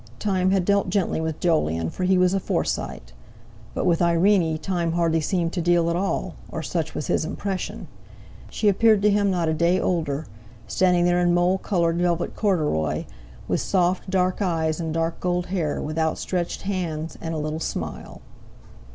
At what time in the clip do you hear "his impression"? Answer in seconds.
7.05-7.87